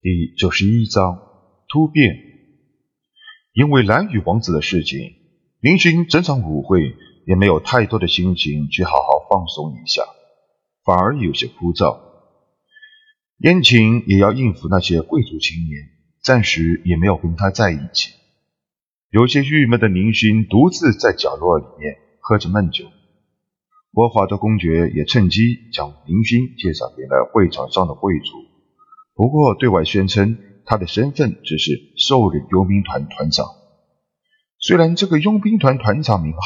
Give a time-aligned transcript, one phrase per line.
[0.00, 1.18] 第九十一章
[1.68, 2.14] 突变。
[3.52, 5.14] 因为蓝羽王子的事情，
[5.60, 6.94] 林勋整场舞会
[7.26, 10.04] 也没有太多的心情去好好放松一下，
[10.84, 11.98] 反而有些枯燥。
[13.38, 15.88] 燕青也要应付那些贵族青年，
[16.22, 18.12] 暂时也没有跟他在一起。
[19.10, 22.84] 有些郁闷的林勋独自在角落里面喝着闷酒。
[23.90, 28.47] 波华的公爵也趁机将林勋介绍给了会场上的贵族。
[29.18, 33.46] 不过，对外宣称他的身份只是兽人佣兵团团长。
[34.60, 36.38] 虽然这个佣兵团团长名号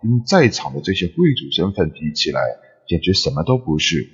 [0.00, 2.40] 跟在场的这些贵族身份比起来，
[2.88, 4.08] 简直什么都不是，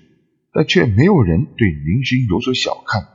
[0.52, 3.06] 但却没有人对明君有所小看。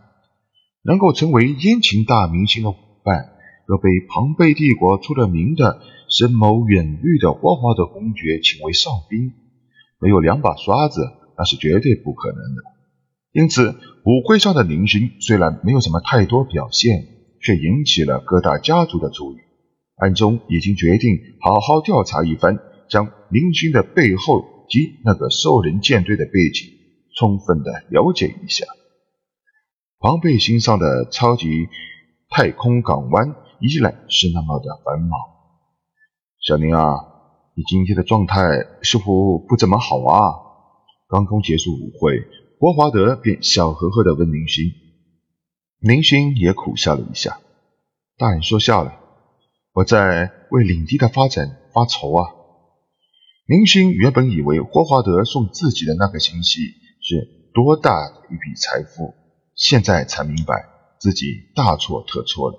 [0.82, 3.34] 能够成为燕秦大明星的伙伴，
[3.68, 9.34] 又被庞贝帝国出了名的深谋远虑的霍华德公爵请为上宾，
[10.00, 11.02] 没有两把刷子，
[11.38, 12.75] 那是绝对不可能的。
[13.36, 13.76] 因此，
[14.06, 17.06] 舞会上的林勋虽然没有什么太多表现，
[17.42, 19.36] 却引起了各大家族的注意。
[19.98, 22.58] 暗中已经决定好好调查一番，
[22.90, 26.70] 将林勋的背后及那个兽人舰队的背景
[27.20, 28.66] 充分的了解一下。
[30.00, 31.68] 庞贝星上的超级
[32.30, 35.20] 太空港湾依然是那么的繁忙。
[36.40, 36.96] 小宁啊，
[37.54, 38.38] 你今天的状态
[38.82, 40.36] 似乎不怎么好啊！
[41.10, 42.24] 刚刚结束舞会。
[42.66, 44.74] 霍华德便笑呵呵地问林勋，
[45.82, 47.40] 林勋也苦笑了一下。
[48.18, 48.92] 大人说笑了，
[49.72, 52.26] 我在为领地的发展发愁啊。
[53.46, 56.62] 林勋原本以为霍华德送自己的那个星系
[57.04, 59.14] 是多大的一笔财富，
[59.54, 60.66] 现在才明白
[61.00, 62.58] 自己大错特错了。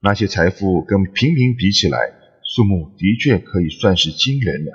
[0.00, 1.98] 那些财富跟平民比起来，
[2.56, 4.72] 数目的确可以算是惊人了，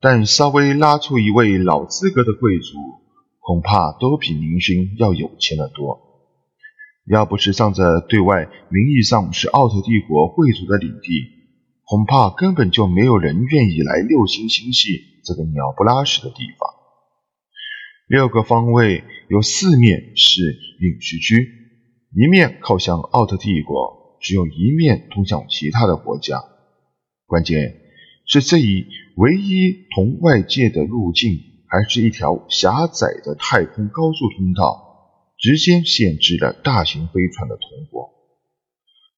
[0.00, 3.06] 但稍微拉出一位老资格的贵族。
[3.48, 5.98] 恐怕都比林勋要有钱的多。
[7.10, 11.08] 要不是仗着对外名义上是奥特帝国贵族的领地，
[11.86, 16.68] 恐怕根本就没有人愿意来六星星系这个鸟不拉屎的地方。
[18.06, 21.48] 六个方位有四面是隐士区，
[22.14, 26.38] 一面靠向奥特帝国，只有一面通向其他的国家。
[27.24, 27.80] 关键
[28.26, 28.84] 是这一
[29.16, 31.47] 唯一同外界的路径。
[31.68, 38.10] 还是一条狭窄的太空高速通道，直接限制了大型飞船的通过。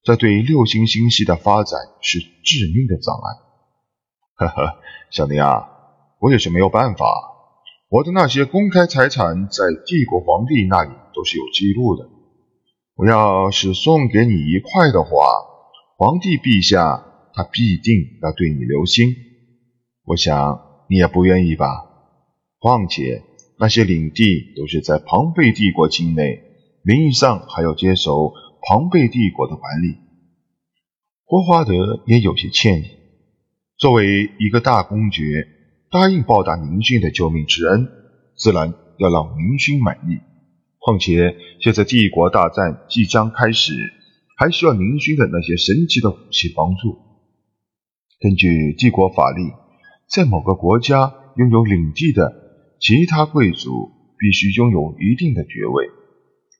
[0.02, 3.28] 这对六星星系的发展是致命的障碍。
[4.34, 4.78] 呵呵，
[5.10, 5.68] 小林啊，
[6.18, 7.06] 我也是没有办法。
[7.90, 12.08] 我的那些公开财产在帝国皇帝那里都是有记录的。
[12.94, 15.10] 我要是送给你一块的话，
[15.98, 19.14] 皇帝陛下他必定要对你留心。
[20.04, 21.89] 我想你也不愿意吧？
[22.60, 23.22] 况且
[23.58, 26.42] 那些领地都是在庞贝帝国境内，
[26.82, 29.96] 名义上还要接受庞贝帝国的管理。
[31.24, 32.84] 霍华德也有些歉意，
[33.78, 35.48] 作为一个大公爵，
[35.90, 37.88] 答应报答明勋的救命之恩，
[38.36, 40.20] 自然要让明勋满意。
[40.78, 43.72] 况且现在帝国大战即将开始，
[44.36, 46.98] 还需要明勋的那些神奇的武器帮助。
[48.20, 49.50] 根据帝国法律，
[50.10, 52.49] 在某个国家拥有领地的。
[52.80, 55.90] 其他贵族必须拥有一定的爵位，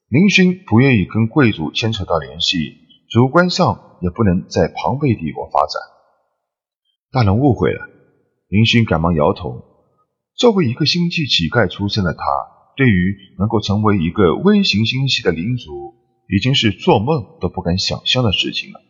[0.09, 2.77] 林勋不愿意跟贵族牵扯到联系，
[3.09, 5.81] 主观上也不能在庞贝帝国发展。
[7.11, 7.89] 大人误会了，
[8.49, 9.65] 林勋赶忙摇头。
[10.37, 12.23] 作为一个星际乞丐出身的他，
[12.77, 15.95] 对于能够成为一个微型星系的领主，
[16.29, 18.81] 已经是做梦都不敢想象的事情了。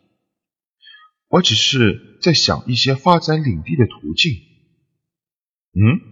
[1.29, 4.33] 我只是在想一些发展领地的途径。
[5.73, 6.10] 嗯。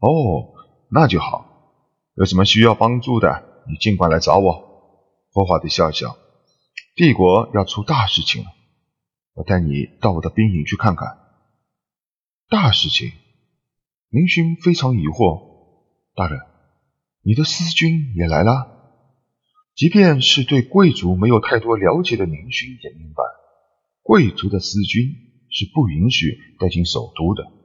[0.00, 0.54] 哦，
[0.90, 1.46] 那就好。
[2.14, 4.68] 有什么需要帮助的，你尽管来找我。
[5.32, 6.16] 霍华德笑笑。
[6.96, 8.50] 帝国要出大事情了，
[9.34, 11.18] 我带你到我的兵营去看看。
[12.48, 13.12] 大事情？
[14.08, 15.48] 林勋非常疑惑。
[16.14, 16.40] 大人，
[17.22, 18.76] 你的私军也来了？
[19.76, 23.22] 即便是对贵族没有太多了解的林勋也明白，
[24.02, 25.04] 贵族的私军
[25.48, 27.59] 是不允许带进首都的。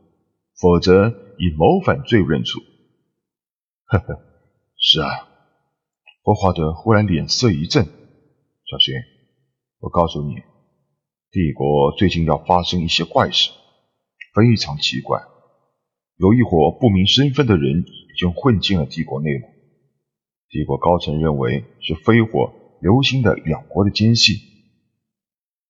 [0.60, 2.60] 否则以谋反罪认处。
[3.86, 4.20] 呵呵，
[4.78, 5.10] 是啊。
[6.24, 7.86] 霍华德忽然脸色一震。
[7.86, 8.96] 小心，
[9.80, 10.36] 我告诉你，
[11.30, 13.52] 帝国最近要发生一些怪事，
[14.34, 15.22] 非常奇怪。
[16.18, 19.46] 有一伙不明身份的人已经混进了帝国内部。
[20.50, 24.36] 帝国高层认为是飞火流星的两国的奸细。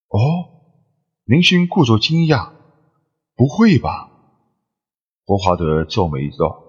[0.08, 0.20] 哦，
[1.26, 2.54] 林勋故作惊讶。
[3.36, 4.15] 不会吧？
[5.28, 6.64] 霍华德皱眉道：“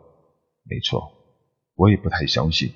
[0.65, 1.13] 没错，
[1.75, 2.73] 我也不太相信。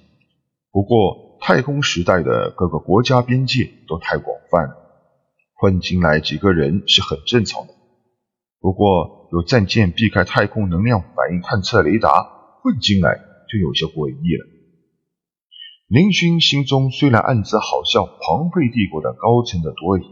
[0.71, 4.77] 不过太空时代的各个国家边界都太广泛了，
[5.55, 7.73] 混进来几个人是很正常的。
[8.61, 12.29] 不过有战舰避开太空能量反应探测雷达
[12.63, 13.17] 混进来，
[13.51, 14.47] 就有些诡异了。
[15.89, 20.05] 林勋心中虽然暗自好笑庞贝帝国的高层的多疑，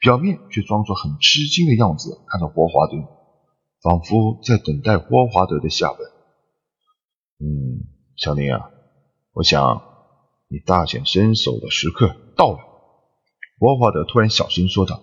[0.00, 2.96] 表面却装作很吃惊的样子，看着霍华德，
[3.82, 6.00] 仿佛在等待霍华德的下文。
[7.38, 7.86] 嗯，
[8.16, 8.70] 小林啊，
[9.32, 9.82] 我想
[10.48, 12.58] 你大显身手的时刻到了。
[13.58, 15.02] 霍华德突然小声说道：“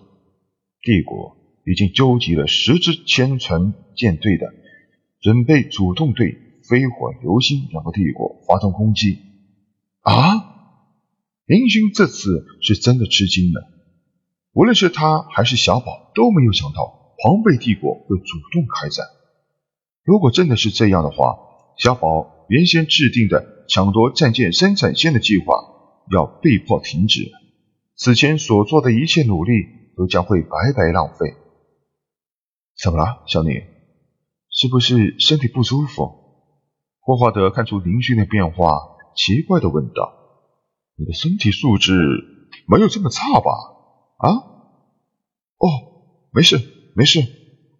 [0.82, 1.36] 帝国
[1.66, 4.46] 已经纠集了十支千船舰队的，
[5.20, 6.32] 准备主动对
[6.68, 9.18] 飞火流星两个帝国发动攻击。”
[10.02, 10.52] 啊！
[11.46, 13.70] 林勋这次是真的吃惊了。
[14.52, 19.06] 无论是他还是小宝都没有想到庞贝帝国会主动开战。
[20.02, 21.38] 如果真的是这样的话，
[21.78, 25.54] 小宝原先制定的抢夺战舰生产线的计划
[26.10, 27.30] 要被迫停止，
[27.96, 29.52] 此前所做的一切努力
[29.96, 31.34] 都将会白白浪费。
[32.76, 33.54] 怎么了，小宁？
[34.50, 36.24] 是不是身体不舒服？
[37.00, 38.94] 霍华德看出林勋的变化。
[39.16, 40.12] 奇怪的问道
[40.98, 41.92] ：“你的身体素质
[42.66, 43.50] 没有这么差吧？”
[44.18, 44.28] 啊？
[45.56, 45.68] 哦，
[46.32, 46.58] 没事，
[46.94, 47.20] 没事。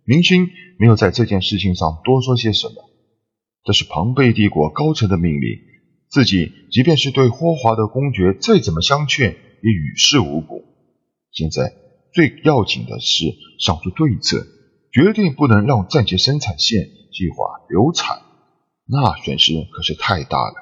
[0.04, 2.74] 明星没有在这件事情上多说些什么。
[3.64, 5.60] 这是庞贝帝国高层的命令，
[6.10, 10.62] 自己即便是对霍华德公爵再怎么相劝，也于事无补。
[11.32, 11.72] 现在
[12.12, 13.24] 最要紧的是
[13.58, 14.46] 想出对策，
[14.92, 18.18] 绝对不能让战舰生产线计划流产，
[18.86, 20.54] 那损失可是太大了。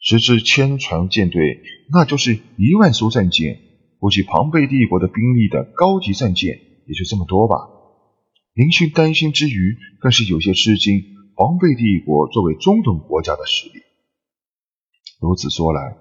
[0.00, 1.60] 十支千船舰队，
[1.92, 3.58] 那就是一万艘战舰。
[3.98, 6.58] 估计庞贝帝国的兵力的高级战舰
[6.90, 7.54] 也就这么多吧。
[8.52, 11.04] 林勋担心之余，更是有些吃惊。
[11.36, 13.80] 庞贝帝国作为中等国家的实力，
[15.20, 15.96] 如此说来，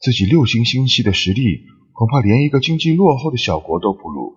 [0.00, 4.34] 自己六星星系的实力恐怕连一个经济落后的小国都不如。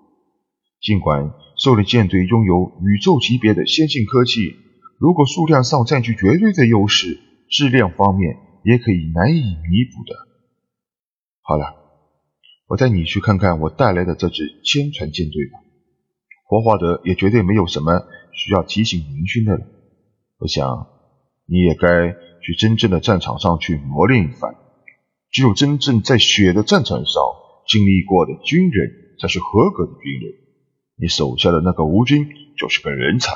[0.79, 4.55] 尽管兽人舰队拥有宇宙级别的先进科技，
[4.99, 8.37] 如果数量上占据绝对的优势，质量方面。
[8.63, 10.13] 也可以难以弥补的。
[11.41, 11.73] 好了，
[12.67, 15.59] 我带你去看看我带来的这支千船舰队吧。
[16.47, 17.91] 霍华德也绝对没有什么
[18.31, 19.65] 需要提醒明勋的了。
[20.39, 20.87] 我想
[21.45, 24.55] 你也该去真正的战场上去磨练一番。
[25.29, 27.21] 只有真正在血的战场上
[27.67, 28.89] 经历过的军人，
[29.19, 30.33] 才是合格的军人。
[30.95, 33.35] 你手下的那个吴军就是个人才。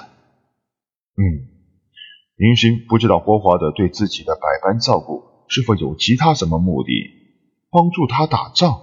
[1.18, 1.52] 嗯。
[2.38, 6.90] 林勋不知道霍华德对自己的百般照顾是否有其他什么目的，
[7.70, 8.82] 帮助他打仗？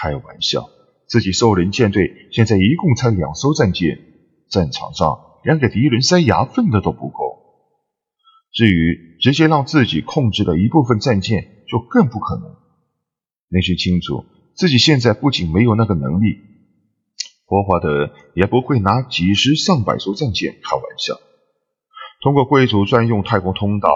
[0.00, 0.68] 开玩笑，
[1.12, 3.98] 自己兽人舰队现在一共才两艘战舰，
[4.48, 7.36] 战场上连给敌人塞牙缝的都不够。
[8.50, 12.56] 至于直接让自己控制的一部分战舰，就更不可能。
[13.50, 14.24] 林勋清楚，
[14.54, 16.38] 自己现在不仅没有那个能力，
[17.44, 21.20] 霍华德也不会拿几十上百艘战舰开玩笑。
[22.22, 23.90] 通过贵族专用太空通道，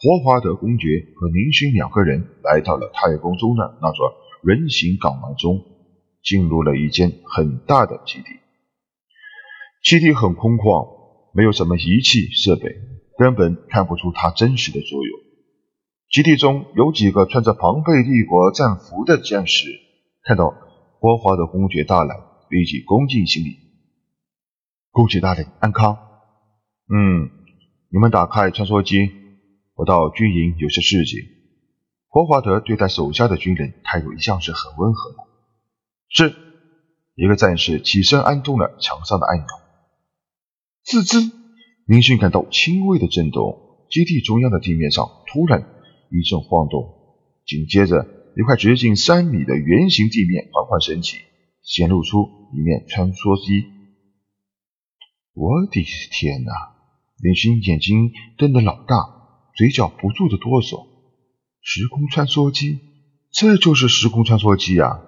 [0.00, 5.64] 霍华德公爵和林勋两个人来到了太空中的那座人形港湾中，
[6.26, 8.24] 进入了一间很大的基地。
[9.82, 12.74] 基地很空旷，没有什么仪器设备，
[13.16, 15.18] 根本看不出它真实的作用。
[16.10, 19.68] 基地中有几个穿着庞贝帝国战服的战士，
[20.24, 20.52] 看到
[20.98, 22.16] 霍华德公爵到来，
[22.50, 23.56] 立即恭敬行礼
[24.90, 25.96] ：“公爵大人安康。”
[26.92, 27.30] 嗯。
[27.88, 29.10] 你们打开穿梭机，
[29.74, 31.20] 我到军营有些事情。
[32.08, 35.18] 霍华德对待手下的军人态度一向是很温和的。
[36.08, 36.34] 是，
[37.14, 39.46] 一个战士起身按动了墙上的按钮。
[40.84, 41.32] 吱吱，
[41.86, 45.60] 林勋感到轻微的震动，基地中央的地面上突然
[46.10, 46.94] 一阵晃动，
[47.44, 51.18] 紧接着一块直径三米的圆形地面缓缓升起，
[51.62, 53.66] 显露出一面穿梭机。
[55.34, 55.82] 我的
[56.12, 56.52] 天哪！
[57.18, 58.96] 林勋眼睛瞪得老大，
[59.56, 60.86] 嘴角不住的哆嗦。
[61.62, 62.78] 时空穿梭机，
[63.32, 65.02] 这就是时空穿梭机啊！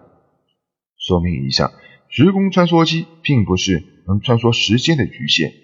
[1.09, 1.73] 说明一下，
[2.11, 5.55] 时空穿梭机并不是能穿梭时间的局限，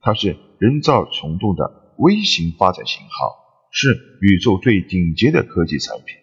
[0.00, 3.36] 它是人造虫洞的微型发展型号，
[3.70, 6.16] 是宇宙最顶级的科技产品。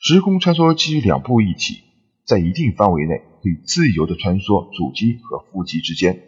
[0.00, 1.82] 时空穿梭机两部一体，
[2.24, 6.18] 在一定范围内可以自由的穿梭主机和副机之间，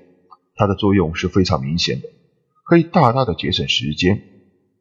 [0.57, 2.09] 它的作用是非常明显的。
[2.67, 4.21] 可以大大的节省时间，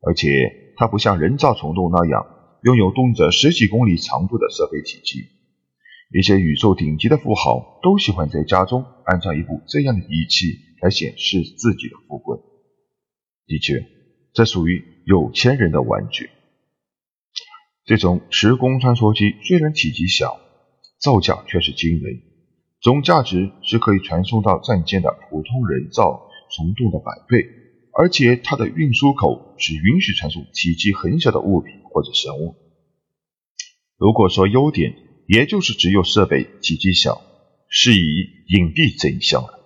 [0.06, 2.26] 而且它不像人造虫洞那样
[2.64, 5.39] 拥有动辄十几公里长度的设备体积。
[6.12, 12.40] 一些宇宙顶级的富豪都喜欢在家中安装一部这样的仪器来显示自己的富贵。
[13.46, 13.86] 的确，
[14.34, 16.30] 这属于有钱人的玩具。
[17.86, 20.40] 这种时空穿梭机虽然体积小，
[21.00, 22.22] 造价却是惊人，
[22.82, 27.46] 总价值是可以传送到战舰的普通人造虫洞的百倍，
[27.94, 32.56] 而且它的运输口只允许传送体积很小的物品或者生物。
[33.98, 34.96] 如果说优点，
[35.30, 37.22] 也就是只有设备体积小，
[37.70, 39.60] 适宜隐蔽这一项了。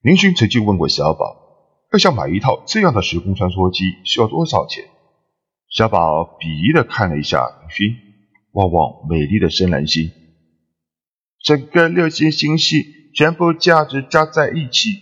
[0.00, 1.36] 林勋曾经问过小宝，
[1.92, 4.86] 要想买一套这样的时空穿梭机需要多少钱？
[5.68, 7.96] 小宝鄙夷的看了一下林勋，
[8.50, 10.10] 望望美丽的深蓝星，
[11.44, 12.84] 整个六星星系
[13.14, 14.98] 全部价值加在一起，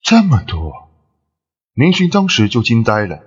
[0.00, 0.72] 这么多！
[1.74, 3.22] 林勋当时就惊呆了。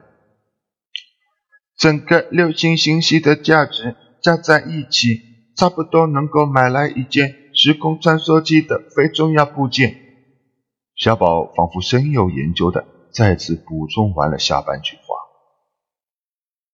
[1.77, 5.21] 整个六星星系的价值加在一起，
[5.55, 9.95] 差不多能够买来一件时空穿梭机的非重要部件。
[10.95, 14.97] 小宝仿佛深有研究的再次补充完了下半句。